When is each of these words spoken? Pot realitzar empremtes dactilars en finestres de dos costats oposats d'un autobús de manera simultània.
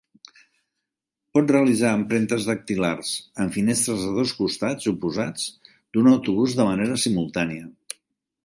Pot 1.37 1.51
realitzar 1.55 1.91
empremtes 1.97 2.47
dactilars 2.47 3.11
en 3.45 3.53
finestres 3.59 4.01
de 4.07 4.15
dos 4.17 4.35
costats 4.41 4.91
oposats 4.95 5.47
d'un 5.75 6.13
autobús 6.17 6.61
de 6.63 6.71
manera 6.73 7.01
simultània. 7.09 7.71